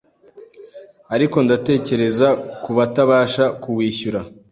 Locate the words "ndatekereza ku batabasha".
1.45-3.45